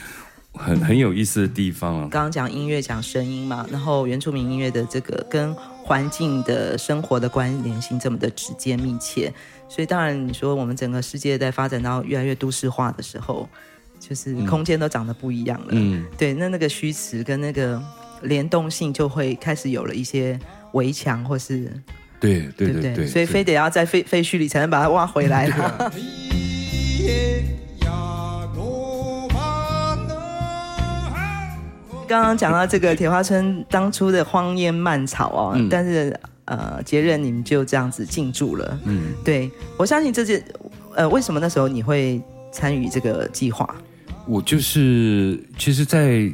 [0.55, 2.07] 很很有意思的地方啊。
[2.11, 5.55] 刚刚讲音乐讲声音嘛，然后原住民音乐的这个跟。
[5.87, 9.31] 环境的生活的关联性这么的直接密切，
[9.69, 13.47] 所以当然你说我们整个世界在发展到越来越都市化的时候，
[13.99, 15.67] 就是空间都长得不一样了。
[15.73, 17.79] 嗯，对，那那个虚词跟那个
[18.23, 20.39] 联动性就会开始有了一些
[20.71, 21.71] 围墙，或是
[22.19, 25.93] 对对对对，所以非得要在废废墟里才能把它挖回来了。
[32.07, 38.79] 刚刚讲到这个铁花村当初的荒烟蔓草哦，嗯、但是呃，杰任你们就这样子进驻了。
[38.85, 40.43] 嗯，对，我相信这件
[40.95, 43.75] 呃，为什么那时候你会参与这个计划？
[44.27, 46.31] 我就是其实，在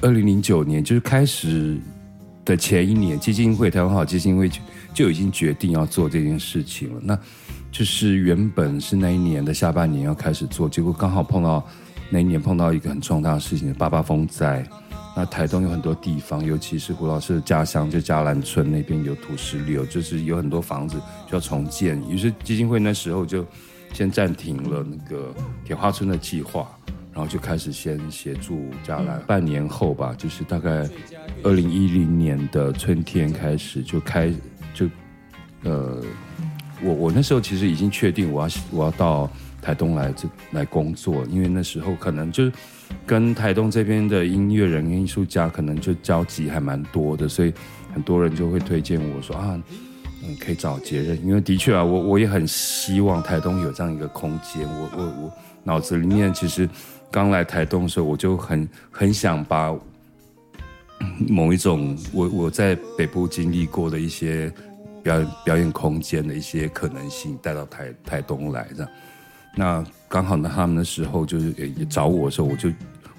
[0.00, 1.76] 二零零九年就是开始
[2.44, 4.60] 的前一年，基金会台湾好基金会就
[4.94, 7.00] 就已经决定要做这件事情了。
[7.02, 7.18] 那
[7.70, 11.64] 就是原本是那一年的下半年要开始做，结果刚好碰到
[12.10, 14.64] 那一年碰到一个很重大的事情——八八风灾。
[15.14, 20.96] 那台东有很多地方，尤其是胡老师的家乡，就嘉兰村那边有土石流，就是有很多房子
[21.28, 22.02] 需要重建。
[22.08, 23.44] 于是基金会那时候就
[23.92, 25.34] 先暂停了那个
[25.66, 26.66] 铁花村的计划，
[27.12, 29.20] 然后就开始先协助嘉兰。
[29.26, 30.88] 半年后吧，就是大概
[31.42, 34.32] 二零一零年的春天开始就开
[34.72, 34.88] 就
[35.62, 36.02] 呃，
[36.82, 42.52] 我我那时候其实已经确定我要我要到台东来这来工作，因为那时候可能就是。
[43.06, 47.52] 跟台东这边的音乐人、艺术家可能就交集还蛮多的，所以
[47.92, 49.60] 很多人就会推荐我说啊，
[50.22, 54.62] 嗯，可以找杰任，因为的确啊，我我也很希望台东有这样一个空间。
[54.68, 55.32] 我我我
[55.64, 56.68] 脑子里面其实
[57.10, 59.76] 刚来台东的时候，我就很很想把
[61.28, 64.52] 某一种我我在北部经历过的一些
[65.02, 68.90] 表演表演空间的一些可能性带到台台东来这样。
[69.54, 72.70] 那刚好呢，他们的时候就是也也找我的时候，我就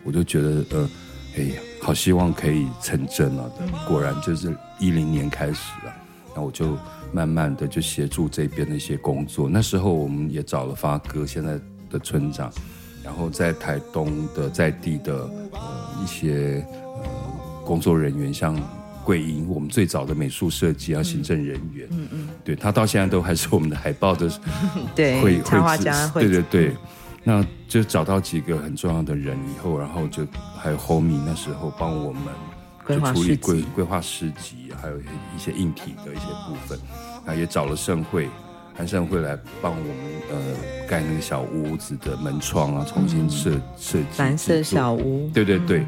[0.03, 0.89] 我就觉得呃，
[1.37, 3.49] 哎呀，好希望可以成真啊。
[3.87, 5.93] 果然就是一零年开始了，
[6.35, 6.77] 那我就
[7.11, 9.47] 慢慢的就协助这边的一些工作。
[9.47, 12.51] 那时候我们也找了发哥现在的村长，
[13.03, 15.59] 然后在台东的在地的呃
[16.03, 16.65] 一些
[17.03, 18.55] 呃工作人员，像。
[19.03, 24.29] 桂英，我们最早的美术设计啊，行政人员，嗯嗯，对他到现在都还是我们的海报的，
[24.95, 26.71] 对，插画家，对对对。
[27.25, 32.21] 那就找到几个很重要的人以后，然后就还有 Homie 那时候帮我们
[32.85, 36.77] 就处理规规划诗集，还有一些硬体的一些部分，
[37.25, 38.27] 啊，也找了盛会。
[38.75, 39.95] 韩盛会来帮我们
[40.31, 45.29] 呃盖那个小屋子的门窗啊，重新设设计蓝色小屋。
[45.33, 45.87] 对对对，嗯、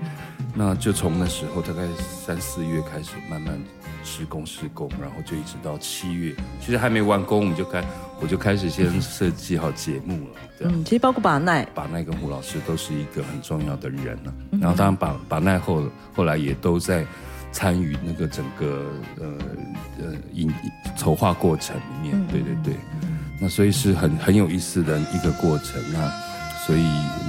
[0.54, 3.60] 那就从那时候大概三四月开始慢慢
[4.04, 7.84] 施工施工，然后就一直到七月，其实还没完工，我们就开
[8.22, 10.36] 我就开始先设计好节目了。
[10.62, 14.60] 嗯，其实包括把奈、把奈跟胡老师都是一个很重要的人呢、啊。
[14.62, 17.06] 然后当然把把奈后后来也都在。
[17.52, 18.86] 参与那个整个
[19.18, 19.28] 呃
[19.98, 20.54] 呃影
[20.98, 22.76] 筹划过程里面，嗯、对对对，
[23.40, 25.82] 那所以是很很有意思的一个过程。
[25.94, 26.12] 那
[26.68, 26.84] 所以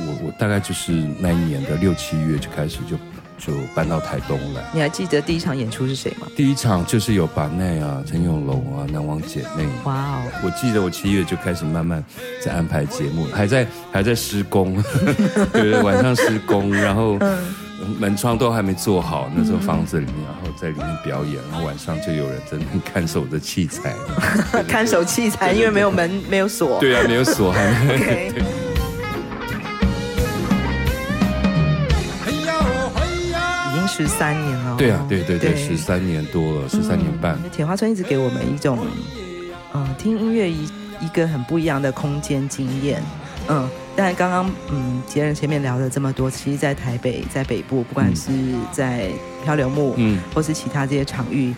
[0.07, 2.97] 我我大概就是那一年的六七月就开始就
[3.39, 4.63] 就搬到台东来。
[4.73, 6.27] 你还记得第一场演出是谁吗？
[6.37, 9.67] 第一场就是有把奈啊、陈永龙啊、南王姐妹。
[9.85, 10.23] 哇哦！
[10.45, 12.03] 我记得我七月就开始慢慢
[12.41, 14.83] 在安排节目，还在还在施工，
[15.53, 17.17] 对对，晚上施工，然后。
[17.21, 17.55] 嗯
[18.01, 23.95] 门窗都还没做好，那时候房子里面，然后在里面表演，然后晚上就有人在那看守着器材，
[24.67, 26.81] 看守器材，因为没有门，没有锁。
[26.81, 28.33] 对啊，没有锁，还没。
[33.97, 34.77] 十三年了。
[34.77, 37.39] 对啊，对对对，十三年多了，十三年半。
[37.51, 38.79] 铁花村一直给我们一种，
[39.73, 40.69] 嗯，听音乐一
[41.01, 43.03] 一个很不一样的空间经验，
[43.49, 43.69] 嗯。
[43.99, 48.31] 但刚刚，嗯，杰人前面聊了这么多，其实，在台北，在北部，不管是
[48.71, 49.09] 在
[49.43, 51.55] 漂流木，嗯，或是其他这些场域，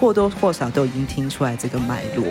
[0.00, 2.24] 或多或少都已经听出来这个脉络，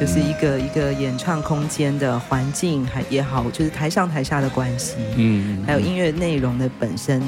[0.00, 7.22] 就是一个一个演唱空间的环境还也好，就是台上台下的关系，嗯，还有音乐内容的本身。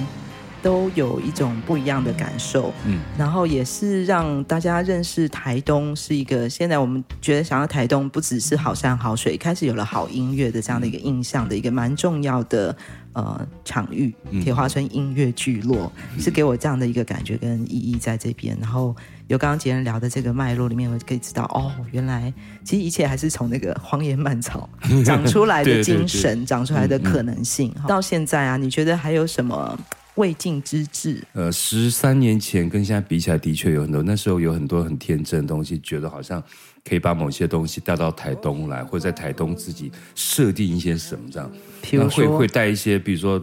[0.63, 6.49] 都有一种不一样的感受，嗯，然后也是让大家认识台东是一个。
[6.49, 12.75] 现在我们觉得想要台东不只是好山好水，开始有了好音乐的这样的一个印象的一个蛮重要的
[13.13, 14.15] 呃场域。
[14.41, 18.57] 铁花村音乐聚落是给我这样的一个感觉跟意义在这边。
[18.61, 18.95] 然后
[19.27, 24.69] 有刚刚杰人聊的这个脉络里面，我可以知道哦，原来其实一切还是从那个荒野蔓草
[25.05, 27.75] 长出来的精神，对对对，长出来的可能性。
[27.89, 29.77] 到现在啊，你觉得还有什么？
[30.17, 31.23] 未尽之志。
[31.33, 34.03] 呃，十三年前跟现在比起来，的确有很多。
[34.03, 36.43] 那时候有很多很天真的东西，觉得好像
[36.85, 41.51] 可以把某些东西带到台东来，或者在台东自己设定一些什么这样。
[41.81, 43.39] 比如说，会会带一些，比如说，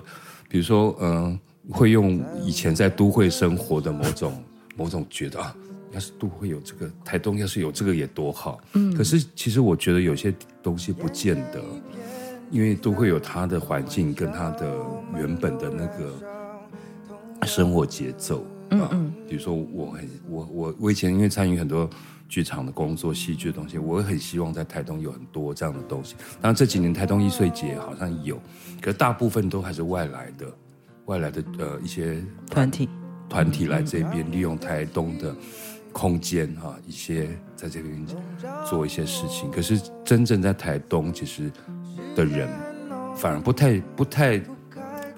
[0.47, 1.39] 比如说，嗯、呃，
[1.71, 4.43] 会用以前在都会生活的某种
[4.75, 5.55] 某种觉得啊，
[5.91, 8.59] 要是都会有这个，台东要是有这个也多好。
[8.73, 8.93] 嗯。
[8.93, 11.63] 可是其实我觉得有些东西不见得，
[12.51, 14.77] 因为都会有它的环境跟它的
[15.15, 16.38] 原本的那个。
[17.45, 21.89] 生活节奏嗯，比如说我很我我我以前因为参与很多
[22.27, 26.15] 剧场的工作、戏剧的东西，我很希望在台东有很多这样的东西。
[26.39, 28.39] 当然这几年台东一岁节好像有，
[28.79, 30.45] 可是大部分都还是外来的，
[31.05, 32.87] 外来的呃一些团体
[33.27, 35.35] 团体来这边利用台东的
[35.91, 38.05] 空间哈，一些在这边
[38.69, 39.49] 做一些事情。
[39.49, 41.51] 可是真正在台东其实
[42.15, 42.47] 的人
[43.15, 44.39] 反而不太不太。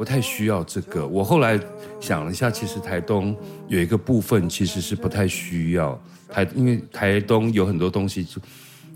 [0.02, 1.06] 不太需要这个。
[1.06, 1.60] 我后来
[2.00, 3.38] 想了一下，其实台东
[3.68, 5.96] 有一个部分其实是不太需要
[6.28, 8.42] 台，因为台东有很多东西就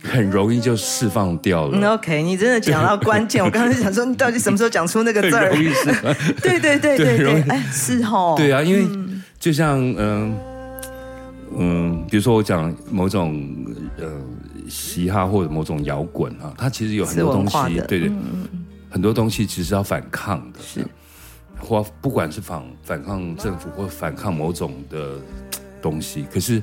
[0.01, 1.93] 很容易就释放掉了。
[1.93, 3.45] OK， 你真的讲到关键。
[3.45, 5.51] 我刚才想说，你到底什么时候讲出那个字儿？
[6.41, 8.33] 对对对对对，哎，是哦。
[8.35, 8.87] 对啊，因为
[9.39, 10.35] 就像嗯
[11.55, 13.47] 嗯，比如说我讲某种
[13.99, 14.11] 呃
[14.67, 18.11] 嘻哈或者某种摇滚啊，它其实有很多东西，对对。
[18.89, 20.85] 很多东西其实要反抗的，是，
[21.59, 25.15] 或不管是反反抗政府或反抗某种的
[25.81, 26.61] 东西，可是，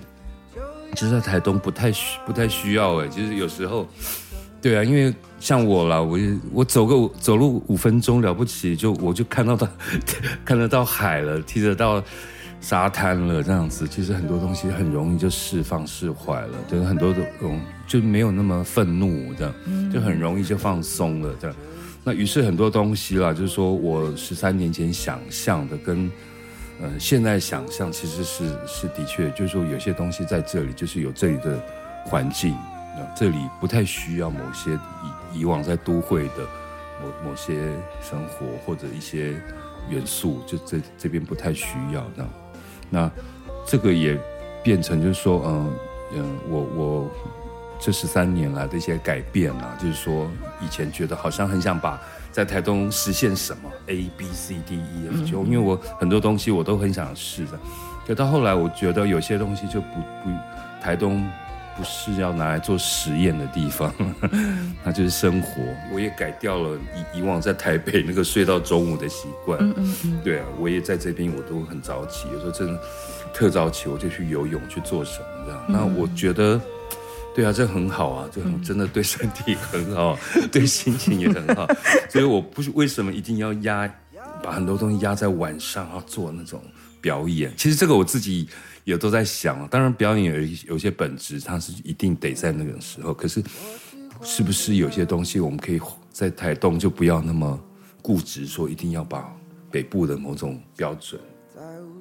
[0.95, 3.87] 其实在台东不太需不太需要哎，就是有时候，
[4.61, 6.19] 对啊，因为像我啦，我
[6.53, 9.69] 我走个走路五分钟了不起，就我就看到到
[10.45, 12.03] 看得到海了，踢得到
[12.61, 21.57] 沙滩了，这样子，其实很多东西很容易就释放释怀了，就是很多的嗯就没有那么愤怒这样，就很容易就放松了这样。
[22.05, 26.11] 那于是很多东西啦，就是说我十三年前想象的跟，
[26.81, 31.65] 呃，现在想象其实是是的确，就是说有些东西在这里，就是有这里的
[32.05, 32.57] 环境，
[32.97, 34.73] 那这里不太需要某些
[35.33, 36.43] 以以往在都会的
[37.01, 37.55] 某某些
[38.03, 39.41] 生活或者一些
[39.89, 42.29] 元素，就这这边不太需要那，
[42.91, 43.11] 那
[43.65, 44.19] 这个也
[44.63, 45.73] 变成就是说，嗯
[46.17, 47.11] 嗯，我我。
[47.85, 50.31] 这十三年来的一些改变啊，就是说
[50.61, 57.59] 以前觉得好像很想把在台东实现什么 A B C D E F G，因为我很多东西我都很想试的，
[58.07, 60.31] 可到后来我觉得有些东西就不不
[60.81, 61.29] 台东
[61.77, 63.93] 不是要拿来做实验的地方，
[64.85, 65.61] 那就是生活。
[65.93, 66.79] 我也改掉了
[67.15, 69.59] 以以往在台北那个睡到中午的习惯。
[69.61, 70.21] 嗯嗯嗯。
[70.23, 72.81] 对啊，我也在这边，我都很早起，有时候真的
[73.35, 75.65] 特早起，我就去游泳去做什么这样。
[75.67, 76.61] 那我觉得，
[77.35, 80.19] 对啊，这很好啊，这很真的对身体很好，
[80.51, 81.67] 对心情也很好。
[82.09, 83.93] 所以我不是为什么一定要压，
[84.43, 86.63] 把很多东西压在晚上要做那种
[87.01, 87.53] 表演。
[87.57, 88.49] 其实这个我自己。
[88.85, 93.15] 也都在想，当然表演有一有些本质，它是一定得在那个时候。
[93.15, 93.41] 可是，
[94.25, 95.81] 是不是有些东西我们可以
[96.11, 97.57] 在台东就不要那么
[98.03, 99.33] 固执，说一定要把
[99.71, 101.21] 北部的某种标准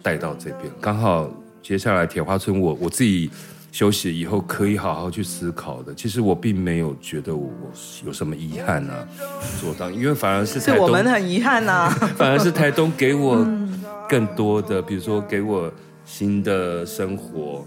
[0.01, 0.73] 带到这边？
[0.81, 3.29] 刚好接下来铁花村我，我我自己
[3.71, 5.93] 休息以后可以好好去思考的。
[5.95, 7.49] 其实我并没有觉得我
[8.05, 9.07] 有什么遗憾啊，
[9.59, 13.43] 做到，因为反而是台东是我们很遗憾啊， 反而是台东给我
[14.07, 15.71] 更多的，比如说给我。
[16.03, 17.65] 新的生活，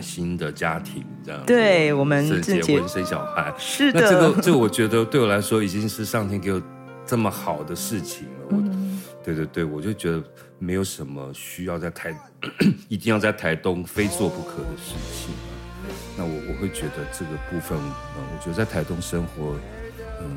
[0.00, 4.00] 新的家庭，这样对我们结婚生小孩，是的。
[4.00, 6.62] 那这个，这个我觉得对我来说已经是上天给我
[7.04, 8.46] 这么好的事情了。
[8.50, 8.81] 我，嗯、
[9.24, 10.22] 对对对，我就觉得
[10.58, 12.14] 没有什么需要在台，
[12.88, 15.34] 一定要在台东非做不可的事情。
[16.16, 19.54] 那我我会觉得这个部分，嗯，我觉得在台东生活，
[20.20, 20.36] 嗯。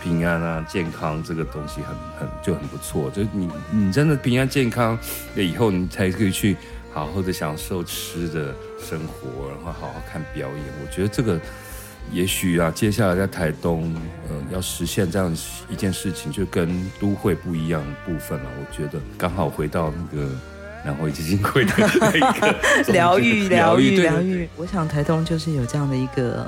[0.00, 3.10] 平安啊，健康这个东西很很就很不错。
[3.10, 4.96] 就你你真的平安健康，
[5.34, 6.56] 那以后你才可以去
[6.92, 10.58] 好好的享受吃的生活，然后好好看表演。
[10.80, 11.38] 我觉得这个
[12.12, 13.94] 也许啊，接下来在台东，
[14.28, 15.34] 呃，要实现这样
[15.68, 16.68] 一件事情，就跟
[17.00, 18.50] 都会不一样的部分了。
[18.58, 20.28] 我觉得刚好回到那个
[20.84, 22.56] 南回基金会的那个
[22.92, 24.48] 疗愈、疗愈、 疗愈。
[24.56, 26.46] 我想台东就是有这样的一个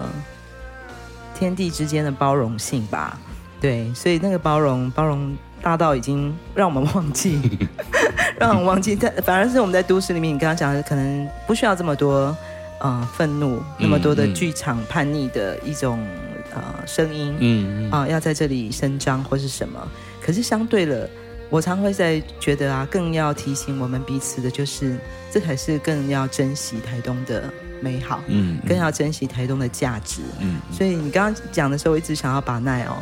[1.35, 3.19] 天地之间的包容性吧。
[3.61, 7.39] 对，所以那个包容包容大到已经让我们忘记，
[8.41, 8.97] 让我们忘记。
[8.97, 12.35] 但反而是我们在都市里面，你刚刚讲的可能不需要这么多
[12.81, 16.05] 呃愤怒，那么多的剧场叛逆的一种
[16.53, 19.81] 呃声音，嗯啊、呃，要在这里声张或是什么。
[20.21, 21.09] 可是相对了，
[21.49, 24.99] 我常会在觉得啊，更要提醒我们彼此的就是，
[25.31, 27.45] 这才是更要珍惜台东的。
[27.83, 32.95] 美好，嗯，更要珍惜台东的价值，嗯，所以你刚刚讲的时候，我一直想要把奈哦，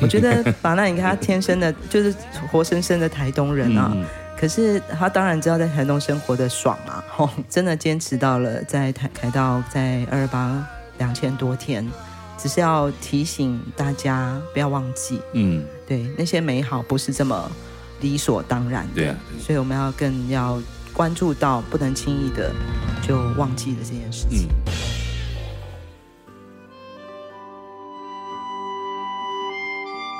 [0.00, 2.14] 我觉得把奈，你看他天生的，就是
[2.50, 4.02] 活生生的台东人啊，嗯、
[4.42, 10.66] 可是他当然知道在台东生活的爽啊， 吼，真的坚持到了在台台到在二二八
[10.98, 11.88] 两千多天，
[12.36, 17.48] 只是要提醒大家不要忘记，嗯，对，那些美好不是这么
[18.00, 20.60] 理所当然的，对啊，所以我们要更要。
[20.94, 22.52] 关注到不能轻易的
[23.00, 24.46] 就忘记了这件事情。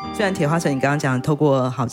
[0.03, 1.87] 嗯、虽然铁花城，你刚刚讲透过好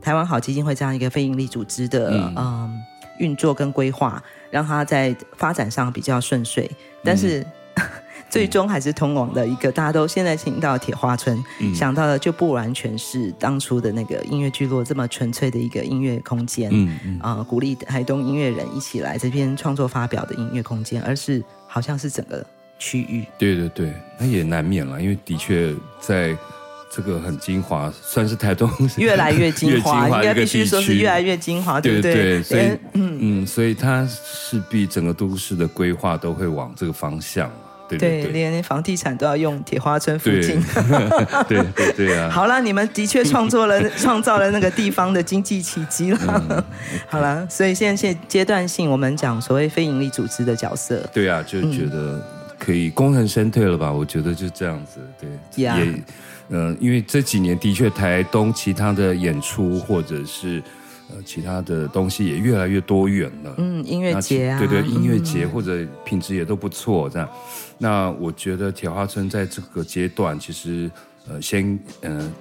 [0.00, 2.70] 台湾好基金会这样一个非营利组织的嗯、呃、
[3.18, 6.70] 运作跟规划，让它在发展上比较顺遂，
[7.04, 7.40] 但是。
[7.40, 7.46] 嗯。
[8.30, 22.46] 最终还是通往的一个，大家都现在听到铁花村，嗯、想到的就不完全是当初的那个音乐聚落这么纯粹的一个音乐空间，嗯嗯，啊、呃，鼓励台东音乐人一起来这边创作发表的音乐空间，而是好像是整个
[22.78, 23.24] 区域。
[23.36, 26.36] 对对对，那也难免了，因为的确在
[26.90, 32.12] 这个很精华，算是台东越来越精华， 应该必须说是越来越精华，对不对？
[32.12, 32.62] 对对，所以
[32.94, 37.50] 嗯嗯，所以它势必整个都市的规划都会往这个方向。
[37.88, 40.62] 对，对，对，连房地产都要用铁花村附近。
[41.48, 42.30] 对 对对，对啊！
[42.34, 46.18] 好了，你们的确创作了创造了那个地方的经济奇迹了。
[46.50, 46.64] 嗯、
[47.08, 51.04] 好了，所以现在现阶段性，我们讲所谓非营利组织的角色。
[51.12, 52.24] 对啊，就觉得
[52.60, 53.90] 可以功成身退了吧？
[53.90, 55.00] 我觉得就这样子。
[55.18, 55.68] 对也
[56.50, 60.62] 嗯、呃，因为这几年的确台东其他的演出或者是。
[61.12, 63.52] 呃，其他的东西也越来越多元了。
[63.58, 67.10] 嗯，音乐节啊，对对，音乐节或者品质也都不错。
[67.10, 67.28] 这样，
[67.78, 70.88] 那我觉得铁花村在这个阶段，其实
[71.28, 72.32] 呃，先嗯、呃，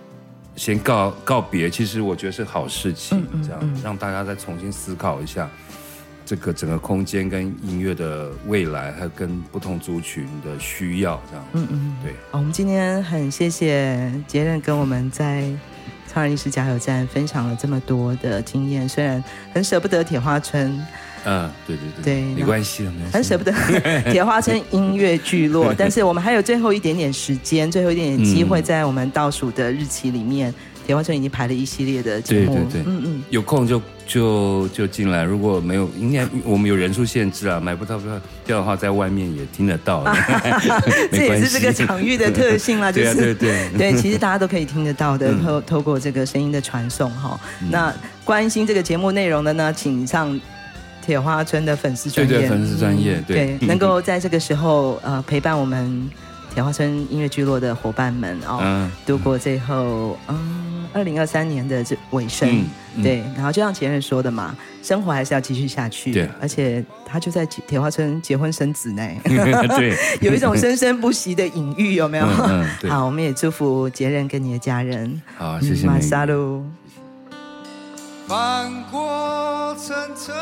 [0.55, 3.25] 先告告别，其实我觉得是好事情。
[3.41, 5.49] 这样，让大家再重新思考一下
[6.29, 11.19] 这个整个空间跟音乐的未来，还有跟不同族群的需要。
[11.27, 12.13] 这样，嗯嗯，对。
[12.29, 15.49] 好，我们今天很谢谢杰任跟我们在。
[16.11, 19.23] 超人医师加油站分享了这么多的经验，虽然
[19.53, 20.67] 很舍不得铁花村，
[21.23, 23.53] 嗯，对对对，对，没关系，很舍不得
[24.11, 30.51] 铁花村音乐聚落， 但是我们还有最后一点点时间，最后一点点机会，在我们倒数的日期里面。
[30.89, 35.23] 铁花村已经排了一系列的节目，对对对，嗯嗯，有空就就就进来。
[35.23, 40.03] 如果没有，应该我们有人数限制啊，买不到票票的话，在外面也听得到。
[41.13, 43.69] 这也是这个场域的特性啦， 就是对对。
[43.77, 47.39] 对，其实大家都可以听得到的，透透过这个声音的传送哈。
[47.69, 47.93] 那
[48.25, 50.41] 关心这个节目内容的呢，请上。
[51.05, 56.07] 铁花村的粉丝专业，对对，粉丝专业，对，对，能够在这个时候呃陪伴我们
[56.53, 60.37] 铁花村音乐聚落的伙伴们哦，嗯、度过最后嗯
[60.93, 62.65] 二零二三年的这尾声，嗯
[62.95, 72.25] 嗯、对，然后就像前任说的嘛，生活还是要继续下去，对，而且他就在铁花村结婚生子呢， 对， 有一种生生不息的隐喻，有没有？
[72.25, 76.63] 嗯嗯、 好，我们也祝福杰任跟你的家人，好，谢谢马萨路。
[78.27, 80.35] 翻过层层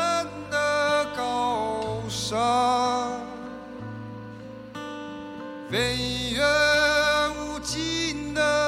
[0.50, 2.38] 的高山，
[5.70, 5.96] 飞
[6.34, 6.42] 越
[7.40, 8.67] 无尽的